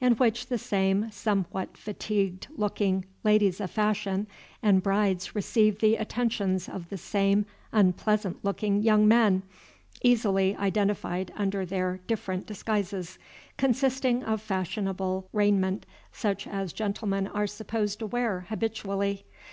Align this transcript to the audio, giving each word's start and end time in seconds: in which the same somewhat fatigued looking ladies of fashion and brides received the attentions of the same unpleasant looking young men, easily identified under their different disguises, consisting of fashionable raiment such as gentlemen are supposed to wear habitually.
in 0.00 0.14
which 0.14 0.48
the 0.48 0.58
same 0.58 1.08
somewhat 1.12 1.76
fatigued 1.76 2.48
looking 2.56 3.04
ladies 3.22 3.60
of 3.60 3.70
fashion 3.70 4.26
and 4.60 4.82
brides 4.82 5.32
received 5.36 5.80
the 5.80 5.94
attentions 5.94 6.68
of 6.68 6.88
the 6.88 6.98
same 6.98 7.46
unpleasant 7.70 8.44
looking 8.44 8.82
young 8.82 9.06
men, 9.06 9.44
easily 10.02 10.56
identified 10.56 11.32
under 11.36 11.64
their 11.64 12.00
different 12.08 12.46
disguises, 12.46 13.16
consisting 13.58 14.24
of 14.24 14.40
fashionable 14.42 15.28
raiment 15.32 15.86
such 16.10 16.48
as 16.48 16.72
gentlemen 16.72 17.28
are 17.28 17.46
supposed 17.46 18.00
to 18.00 18.06
wear 18.08 18.40
habitually. 18.48 19.24